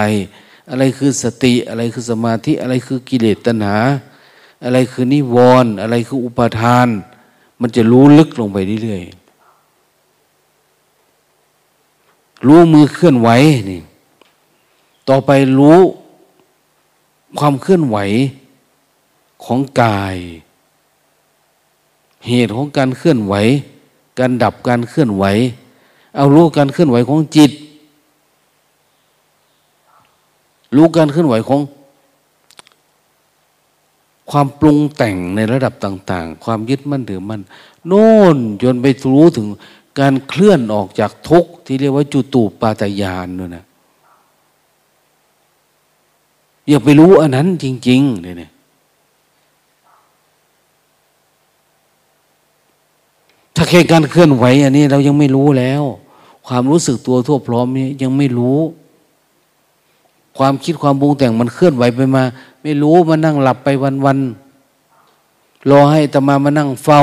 [0.69, 3.77] อะไรคือสติอะไรคือสมาธิอะไรคือกิเลสตัณหา
[4.63, 6.87] อะไรคือนิวรณ์อะไรคืออุปาทาน
[7.61, 9.20] มันจะรู้ลึกลงไปเรื่อยๆ
[12.47, 13.29] รู้มือเคลื่อนไหว
[13.69, 13.81] นี่
[15.09, 15.79] ต่อไปรู้
[17.39, 17.97] ความเคลื่อนไหว
[19.45, 20.17] ของกาย
[22.27, 23.33] เหตุของการเคลื่อนไหว
[24.19, 25.25] การดับการเคลื่อนไหว
[26.15, 27.51] เอารู้การเคลื่อนไหวของจิต
[30.75, 31.61] รู้การเคลื่อนไหวของ
[34.31, 37.41] ความปรุงแต่งในระดับต่าง ๆ ความยึดมั่นถือมั่น
[37.87, 39.47] โน่นจนไปรู้ถึง
[39.99, 43.65] การเคลื่อนออกจากทุกข์ที่เรียกว่าจุตูปาตยานนู่นนะ
[46.67, 48.51] อย่าไปรู้อันนั้นจริงๆเลยเนี่ย
[53.55, 55.83] ถ้าแค่การเคลื่อนไหวอันนี้เรายังไม่รู้แล้ว
[56.47, 58.59] ความรู้สึกตัวทั่วพร้อมนี้ยังไม่รู้
[60.37, 62.23] ความคิดความบุงแต่งมันเคลื่อนไหวไปมา
[62.61, 63.67] ไม่รู้มานั่งหลับไป
[64.05, 67.01] วันๆรอให้ตมามานั่งเฝ้า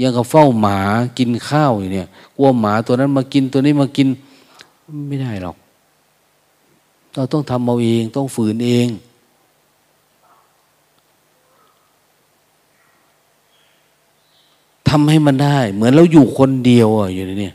[0.00, 0.78] ยังกับเฝ้าหมา
[1.18, 4.08] กินข้าวอยู่เนี่ย กลัวหมาตัวนั้นมากินตัวนี้มากิน
[5.08, 5.56] ไม่ได้หรอก
[7.14, 8.88] เราต้องทำเอาเอง ต้องฝืนเอง
[14.88, 17.54] ทำให้มันได้ เหมือนเราอยู่คนเดียวอะอยู่เนี่ย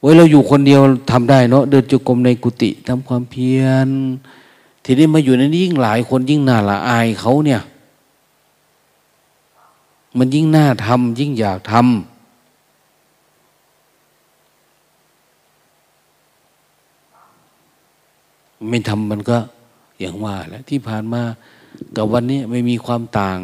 [0.00, 3.88] ไว้เราอยู่คนเดียวทำได้เนาะเดินจุกรมในกุฏิทำความเพียร
[4.84, 7.60] ทีนี้มาอยู่ในนี้ยิ่งหลายคนยิ่งน่าละอายเขาเนี่ย
[10.18, 11.84] มันยิ่งน่าทำยิ่งอยากทำ
[18.68, 19.38] ไม่ทำมันก็
[20.00, 21.22] อย่างว่าแล้วที่ผ่านมา
[21.96, 23.38] กับวันนี้ไม่มีความต่าง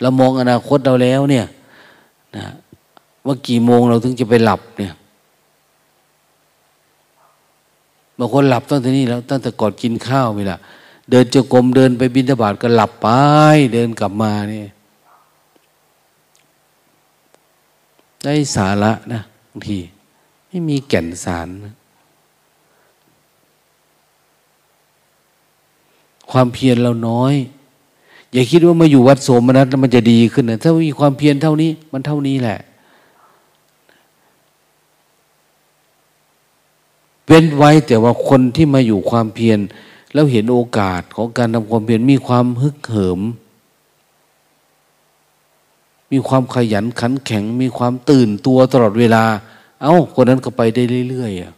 [0.00, 1.46] เรามองอนาคตเราแล้วเนี่ย
[2.36, 2.44] นะ
[3.26, 4.92] ว่ากี่โมงเราถึงจะไปหลับเนี่ย
[8.18, 10.58] บางคนหลับตั้งแต่นี้แล้ว ตั้งแต่ก่อนกินข้าวไปละ
[11.10, 13.08] เดินจะกรมเดินไปบินทบาทก็หลับไป
[13.74, 14.68] เดินกลับมาเนี่ย
[18.24, 19.78] ได้สาระนะบางที
[20.48, 21.74] ไม่มีแก่นสารนะ
[26.30, 27.34] ความเพียรเราน้อย
[28.32, 32.58] อย่าคิดว่ามาอยู่วัดโสมนัสมันจะดีขึ้นนะถ้ามีความเพียรเท่านี้ มันเท่านี้แหละ
[37.26, 39.58] เป็นไว้แต่ว่าคนที่มาอยู่ความเพียร
[40.12, 43.20] แล้วเห็นโอกาสของการทำความเพียรมีความฮึกเหิม
[46.12, 49.24] มีความขยันขันแข็ง มีความตื่นตัวตลอดเวลา
[49.82, 51.52] เอา้าคนนั้นก็ไปได้เรื่อยๆอะ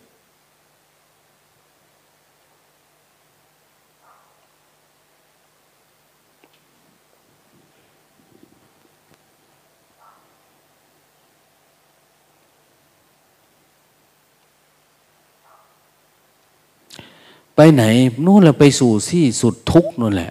[17.62, 17.84] ไปไหน
[18.24, 20.30] นู่นแหละไปสู่ที่สุดทุกนั่นแหละ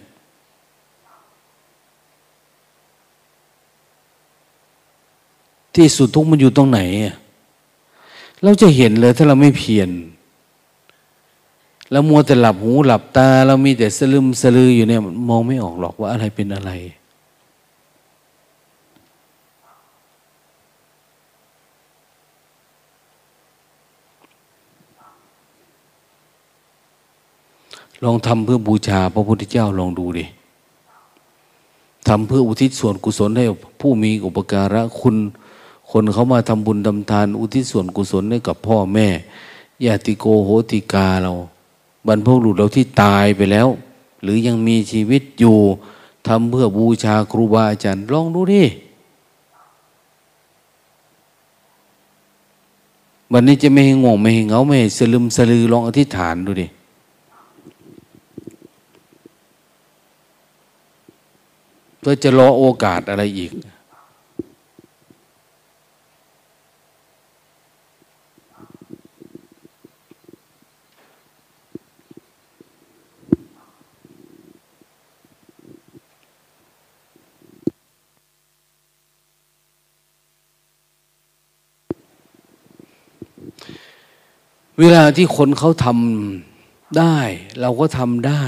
[5.79, 6.79] ที่สุดทุกมันอยู่ตรงไหน
[8.43, 9.89] เราจะเห็นเลยถ้าเราไม่เพียร
[11.91, 16.71] แล้วมัวแต่หลับหูหลับตา เรามีแต่สลึมสลืออยู่เนี่ยมองไม่ออกหรอกว่าอะไรเป็นอะไร
[28.03, 30.25] ลองทำเพื่อบูชาพระพุทธเจ้าลองดูดิ
[32.07, 33.45] ทำเพื่ออุทิศส่วนกุศลให้
[33.79, 35.15] ผู้มีอุปการะคุณ
[35.91, 39.07] คนเขามาทำบุญทำทาน อุทิศส่วนกุศลให้กับพ่อแม่
[39.85, 41.33] ญาติโกโหติกาเรา
[42.07, 43.67] บรรพบุรุษเราที่ตายไปแล้ว
[44.21, 45.57] หรือยังมีชีวิตอยู่
[46.27, 48.63] ทำเพื่อบูชาครูบาอาจารย์ลองดูดิ
[53.33, 56.67] วันนี้จะไม่ให้งงไม่ให้เงาไม่ให้สลึมสลือลองอธิษฐานดูดิ
[61.99, 63.51] เพื่อจะรอโอกาสอะไรอีก
[84.79, 87.17] เวลาที่คนเขาทำได้
[87.61, 88.43] เราก็ทำได้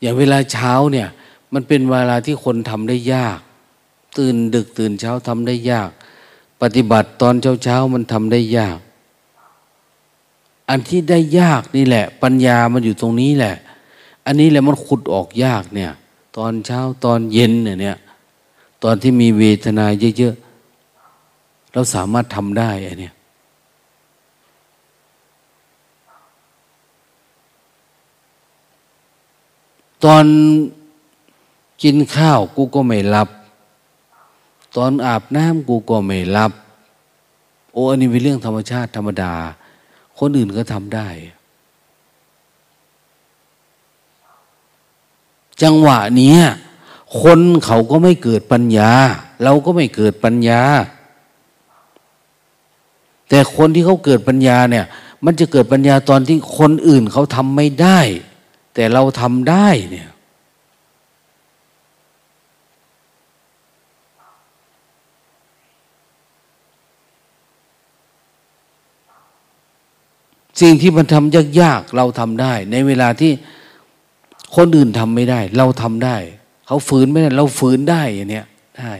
[0.00, 1.08] อย่างเวลาเช้าเนี่ย
[1.54, 3.38] มันเป็นเวลาที่คนทำได้ยาก
[4.18, 5.90] ตื่นดึกตื่นเช้าทำได้ยาก
[6.62, 8.78] ปฏิบัติตอนเช้าเช้ามันทำได้ยาก
[10.68, 13.56] อันที่ได้ยากนี่แหละ ปัญญามันอยู่ตรงนี้แหละ
[14.26, 15.92] อันนี้แหละมันขุดออกยากเนี่ย
[16.36, 17.98] ตอนเช้าตอนเย็นเนี่ย
[18.82, 19.86] ตอนที่มีเวทนา
[20.18, 23.14] เยอะๆเราสามารถทำได้อันเนี้ย
[30.04, 30.24] ตอน
[31.82, 33.28] กินข้าวกูก็ไม่รับ
[34.76, 36.52] ตอนอาบน้ำกูก็ไม่รับ
[37.72, 39.32] โอ้อันนี้เป็นเรื่องธรรมชาติธรรมดา
[40.18, 41.08] คนอื่นก็ทำได้
[45.62, 46.36] จังหวะนี้
[47.22, 48.90] คนเขาก็ไม่เกิดปัญญา
[49.42, 50.62] เราก็ไม่เกิดปัญญา
[53.28, 54.86] แต่คนที่เขาเกิดปัญญาเนี่ย
[55.24, 58.00] มันจะเกิดปัญญาตอนที่คนอื่นเขาทำไม่ได้
[58.80, 60.08] แต่เราทำได้เนี่ย
[70.60, 73.32] สิ่งที่มันทำยากๆเราทำได้ ในเวลาที่
[74.56, 76.16] คนอื่นทำไม่ได้ เราทำได้
[76.66, 78.46] เขาฝืนไม่ได้ เราฝืนได้อย่างเนี้ย
[78.78, 78.92] ได้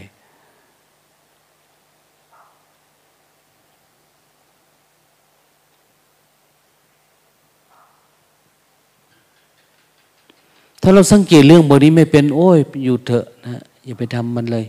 [10.81, 14.65] ถ้าเราสังเกตเรื่องบนี้ไม่เป็น โอ้ยอยู่เถอะนะอย่าไปทำมันเลย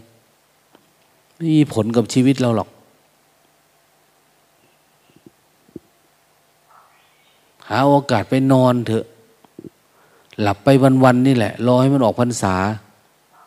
[1.36, 2.70] ไม่มีผลกับชีวิตเราหรอก
[7.70, 9.06] หาโอกาสไปนอนเถอะ
[10.42, 10.68] หลับไป
[11.04, 12.56] วันๆนี่แหละ รอให้มันออกพรรษา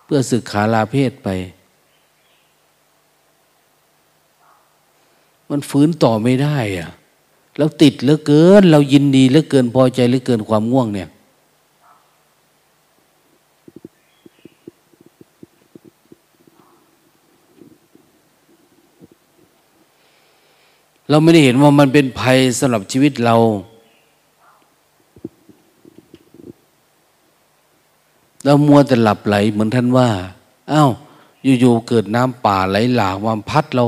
[0.04, 1.28] เพื่อศึกขาลาเพศไป
[5.50, 6.90] มันฟื้นต่อไม่ได้อะ
[7.58, 11.08] เราติดเหลือเกิน เรายินดีเหลือเกินพอใจเหลือเกินความง่วงเนี่ย
[21.10, 23.36] เราไม่ได้เห็นว่ามันเป็นภัยสำหรับชีวิตเรา
[28.44, 30.08] เรามัวแต่หลับไหลเหมือนท่านว่า
[30.72, 30.90] อา้าว
[31.60, 33.84] อยู่ๆเกิดน้ำป่าไหลหลากมาพัดเรา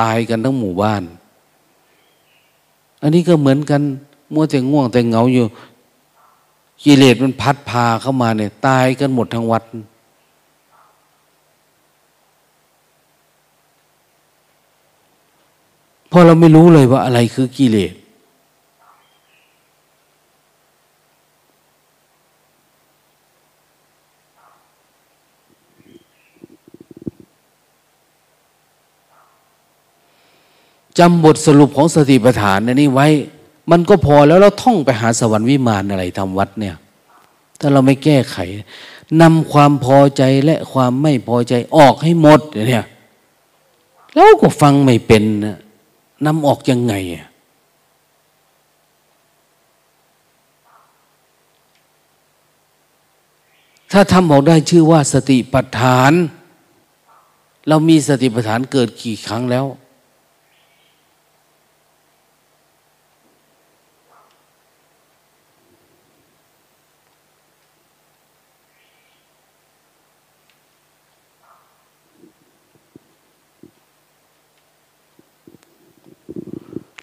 [0.00, 1.02] ตายกันทั้งหมู่บ้าน
[3.02, 3.82] อันนี้ก็เหมือนกัน
[4.34, 5.44] มัวแต่ง่วงแต่เหงาอยู่
[6.82, 9.64] กิเลสมันพัดพาเข้ามาเนี่ย ตายกันหมดทั้งวัด
[16.08, 17.94] เพราะเราไม่รู้เลยว่าอะไรคือกิเลส
[30.98, 33.08] จำบทสรุปของสติปัฏฐานนนี้ไว้
[33.70, 36.76] มันก็พอแล้วเราท่องไปหาสวรรค์วิมานอะไรทำวัดเนี่ย
[37.60, 38.36] ถ้าเราไม่แก้ไข
[39.20, 42.86] นำความพอใจและความไม่พอใจออกให้หมดเนี่ย
[44.14, 45.58] เราก็ฟังไม่เป็นนะ
[46.26, 46.94] นำออกยังไง
[53.92, 56.12] ถ้าทำออกได้ชื่อว่าสติปัฏฐาน
[57.68, 59.66] เรามีสติปัฏฐานเกิดกี่ครั้งแล้ว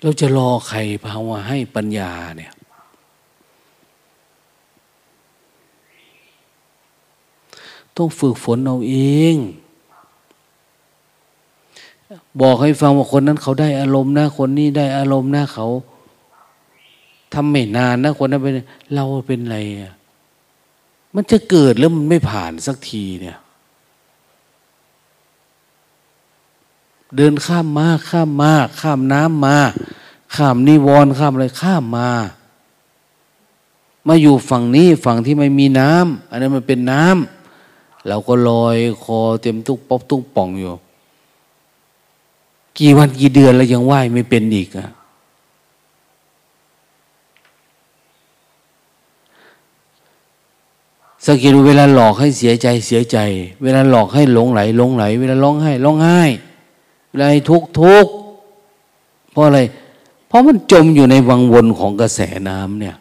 [0.06, 2.54] เราจะรอใครภาวะให้ปัญญาเนี่ย
[7.98, 8.98] ต้องฝึกฝนเอาเอ
[9.34, 9.36] ง
[12.42, 15.68] บอกให้ฟังว่าคนนั้นเขาได้อารมณ์นะ คนนี้ได้อารมณ์นะเขา
[17.34, 18.54] ทำไม่นานนะคนนั้นเป็น
[18.96, 19.58] เราเป็นอะไร
[21.16, 23.38] มันจะเกิดแล้วมันไม่ผ่านสักทีเนี่ย
[27.16, 29.58] เดินข้ามมาข้ามมาข้ามน้ำมา
[30.36, 32.10] ข้ามนิวรณ์ข้ามอะไรข้ามมา
[34.08, 40.74] มาอยู่ฝั่งนี้ฝั่งที่ไม่มีน้ำอันนั้นมันเป็นน้ำเราก็ลอยคอเต็มตุกป๊อกตุกป่องอยู่
[42.78, 44.88] กี่วันกี่เดือนแล้วยังว่ายไม่เป็นอีกอะ
[51.26, 53.18] สังเกตดูเวลาหลอกให้เสียใจเสียใจ
[53.64, 56.22] เวลาหลอกให้หลงไหลหลงไหล เวลาร้องไห้ร้องไห้
[57.16, 58.06] อะไรทุกทุก
[59.32, 59.60] เพราะอะไร
[60.28, 62.96] เพราะมันจมอยู่ในวังวนของกระแสน้ำเนี่ย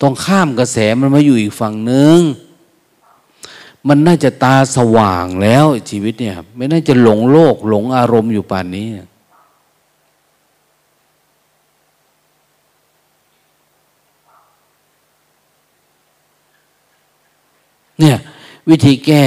[0.00, 2.18] ต้องข้ามกระแสมันมาอยู่อีกฝั่งหนึ่ง
[3.88, 8.88] มันน่าจะตาสว่างแล้วชีวิตเนี่ย ไม่น่าจะหลงโลกหลงอารมณ์อยู่ป่านนี้
[18.00, 18.18] เนี่ย
[18.68, 19.24] วิธีแก้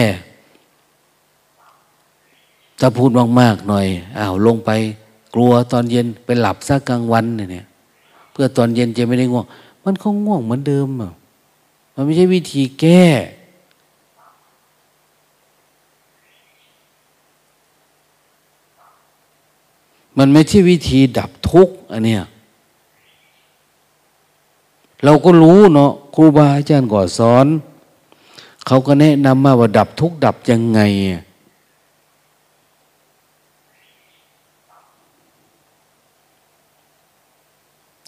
[2.87, 3.11] ถ้าพูด
[3.41, 4.71] มากๆหน่อยอ้าวลงไป
[5.35, 7.65] กลัวตอนเย็นไปหลับซะกลางวันเนี่ย
[8.31, 9.45] เพื่อตอนเย็นจะไม่ได้ง่วง
[9.83, 11.11] มันคงง่วงเหมือนเดิมอะ
[11.95, 13.05] มันไม่ใช่วิธีแก้
[20.17, 22.23] มันไม่ใช่วิธีดับทุกข์อันเนี้ย
[25.03, 27.47] เราก็รู้เนาะครูบาอาจารย์ก่อสอน
[28.67, 30.81] เขาก็แนะนำมาว่าดับทุกข์ดับยังไง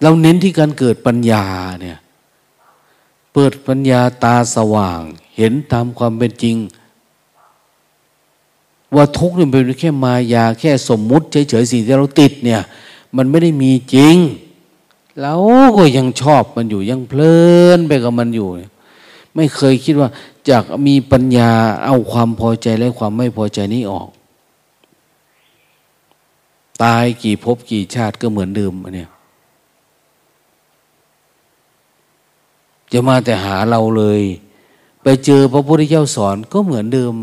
[0.01, 1.43] เราเน้นที่การเกิดปัญญา
[1.81, 1.99] เนี่ย
[3.33, 5.01] เปิดปัญญาตาสว่าง
[5.37, 6.57] เห็นตามความเป็นจริง
[8.95, 12.61] ว่าทุกข์นี่เป็นแค่มายาแค่สมมุติเฉยๆสิ่งที่เราติดเนี่ย
[13.15, 14.15] มันไม่ได้มีจริง
[15.21, 15.35] เรา
[15.77, 17.35] ก็ยังชอบมันอยู่ยังเพลิ
[17.77, 18.47] นไปกับมันอยู่
[19.35, 20.09] ไม่เคยคิดว่า
[20.49, 21.51] จากมีปัญญา
[21.85, 24.09] เอาความพอใจและความไม่พอใจนี้ออก
[26.83, 29.09] ตายกี่ภพกี่ชาติก็เหมือนเดิมอันเนี้ย
[32.91, 34.21] จะมาแต่หาเราเลย
[35.03, 37.13] ไปเจอพระพุทธเจ้าสอนก็เหมือนเดิม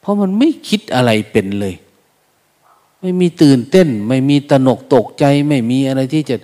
[0.00, 1.74] เพราะมันไม่คิดอะไรเป็นเลย
[3.00, 6.36] ไม่มีตื่นเต้น ไม่มีตนกตกใจ ไม่มีอะไรที่จะ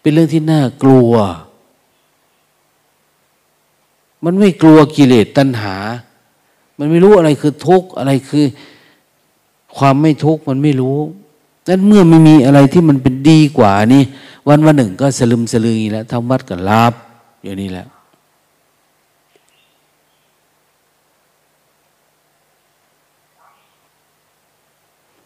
[0.00, 1.12] เป็นเรื่องที่น่ากลัว
[4.24, 5.76] มันไม่กลัวกิเลสตัณหา
[6.78, 8.44] มันไม่รู้อะไรคือทุกข์อะไรคือ
[9.76, 10.98] ความไม่ทุกข์มันไม่รู้
[11.68, 14.02] นั้นเมื่อไม่มีอะไรที่มันเป็นดีกว่านี่
[14.48, 16.94] วันวันหนึ่งก็สลึมสลือแล้วทำวัดกับลาบ
[17.42, 17.86] อย่างนี้แหละ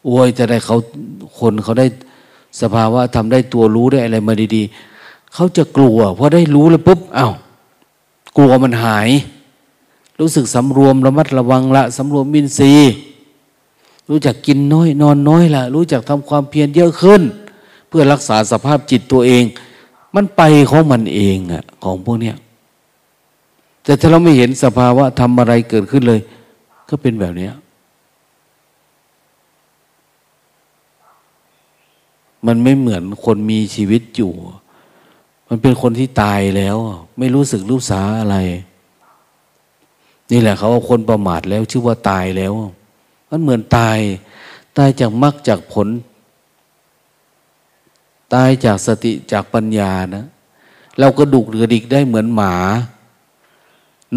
[0.04, 0.76] โอ้ยจะได้เขา
[1.38, 1.86] คนเขาได้
[2.60, 4.62] สภาวะทำได้ตัวรู้ได้อะไรมาดี
[4.98, 7.32] ๆ เขาจะกลัวเพราะได้รู้แล้วปุ๊บอา้าว
[8.36, 9.08] กลัวมันหาย
[10.20, 12.72] รู้สึกสำรวมระมัดระวังละสำรวมมินทรี
[14.08, 17.22] รู้จักกินน้อย นอนน้อยละรู้จักทำความเพียรเยอะขึ้น
[17.88, 19.44] เพื่อรักษาสภาพจิตตัวเอง
[20.14, 22.36] มันไปของมันเองอะของพวกเนี้ย
[23.84, 26.20] แต่ถ้าเราไม่เห็นสภาวะทำอะไรเกิดขึ้นเลย
[26.88, 27.50] ก็เป็นแบบนี้
[32.46, 34.32] มันไม่เหมือนคนมีชีวิตอยู่
[35.48, 36.76] มันเป็นคนที่ตายแล้ว
[37.18, 38.36] ไม่รู้สึกรู้สาอะไร
[40.30, 42.52] นี่แหละเขาว่าคนประมาทแล้ว ชื่อว่าตายแล้ว
[43.30, 43.98] มันเหมือนตาย
[44.78, 45.88] ตายจากมรรคจากผล
[48.34, 50.24] ตายจากสติจากปัญญานะ
[50.98, 52.54] เราก็ดุกกระดิกได้เหมือนหมา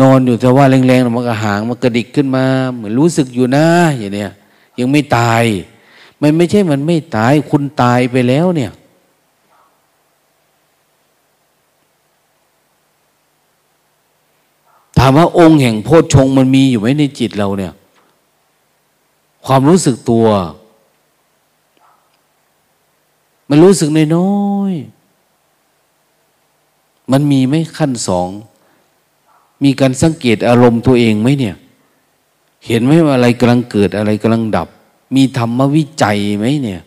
[0.01, 2.45] นอนอยู่แต่ว่าแรงๆมันก็หางมันกระดิกขึ้นมา
[2.75, 4.31] เหมือนรู้สึกอยู่นะอย่างเนี้ย
[4.79, 5.43] ยังไม่ตาย
[6.21, 8.71] มันไม่ใช่มันไม่ตาย คุณตายไปแล้วเนี่ย
[14.97, 17.73] ถามว่าองค์แห่งโพชฌงมันมีอยู่ไหมในจิตเราเนี่ย
[19.45, 20.25] ความรู้สึกตัว
[23.49, 28.29] มันรู้สึกน้อยๆมันมีไหมขั้นสอง
[29.63, 31.55] มีการสังเกตอารมณ์ตัวเองไหมเนี่ย
[32.65, 34.67] เห็นไหมว่าอะไรกำลังเกิดอะไรกำลังดับ
[35.15, 36.81] มีธรรมวิจัยไหมเนี่ย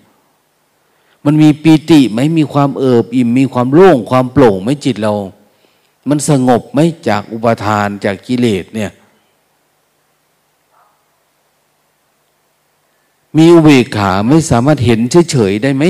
[1.25, 5.13] มันมีปีติไหมมีความเอิบอิ่มมีความโล่งความโปร่งไหมจิตเรา
[6.09, 6.79] มันสงบไหม
[7.09, 8.91] จากอุปทานจากกิเลสเนี่ย
[13.37, 15.01] มีอุเบกขาไม่สามารถเห็น
[15.31, 15.85] เฉยๆได้ไหม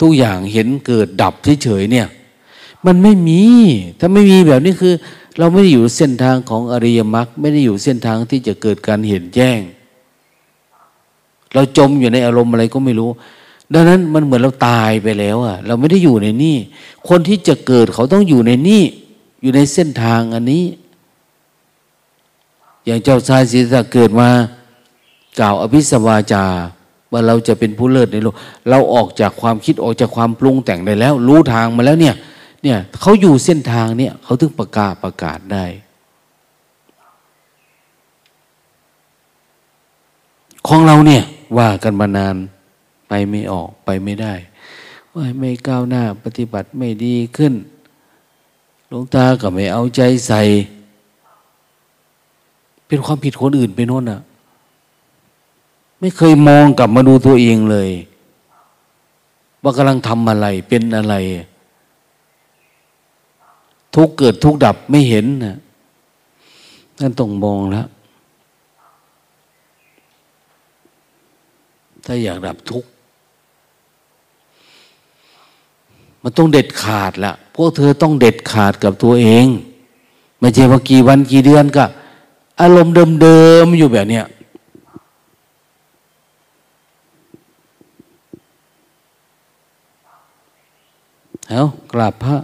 [0.00, 2.08] ทุกอย่างเห็นเกิดดับเฉยๆเนี่ย
[2.86, 3.42] มันไม่มี
[3.98, 4.94] ถ้าไม่มีแบบนี้คือ
[5.38, 9.60] เราไม่ได้อยู่เส้นทางของอริยมรรคไม่ได้อยู่เส้นทางที่จะเกิดการเห็นแจ้ง
[11.54, 13.10] เราจมอยู่ในอารมณ์อะไรก็ไม่รู้
[13.72, 16.56] ดังนั้นมันเหมือนเราตายไปแล้วอะเราไม่ได้อยู่ในนี่
[17.08, 18.82] คนที่จะเกิดเขาต้องอยู่ในนี่
[19.42, 20.64] อยู่ในเส้นทางอันนี้
[22.84, 24.30] อย่างเจ้าชายศริษะเกิดมา
[25.40, 26.44] กล่าวอภิสวาจา
[27.14, 28.34] ว่าเราจะเป็นผู้เลิศในโลก
[28.70, 32.14] เราออกจากความคิดออกจากความปรุงแต่งได้แล้ว รู้ทางมาแล้วเนี่ย
[32.62, 35.64] เนี่ยเขาอยู่เส้นทางเนี่ยเขาถึงประกาศประกาศได้
[40.68, 41.22] ของเราเนี่ย
[41.58, 42.36] ว่ากันมานาน
[43.08, 44.34] ไปไม่ออกไปไม่ได้
[45.14, 47.54] ว่าไม่ก้าวหน้าปฏิบัติไม่ดีขึ้น
[48.88, 50.42] หลวงตาก็ไม่เอาใจใส่
[52.86, 54.20] เป็นความผิดคนอื่นไปโน่นอะ
[56.00, 57.90] ไม่เคยมองกลับมาดูตัวเองเลย
[59.62, 61.14] ว่ากำลังทำอะไรเป็นอะไร
[63.94, 65.56] ทุกเกิดทุกดับไม่เห็นนะ
[67.00, 67.86] นั่นต้องมองแล้ว
[72.04, 72.88] ถ้าอยากดับทุกข์
[76.22, 79.46] มันต้องเด็ดขาดละพวกเธอต้องเด็ดขาดกับตัวเอง
[80.38, 81.84] ไม่ใช่ว่ากี่วันกี่เดือนก็
[82.60, 84.24] อารมณ์เดิมๆอยู่แบบเนี้ย
[91.48, 92.36] เอากราบพระ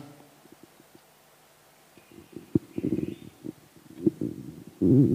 [4.82, 5.10] อืม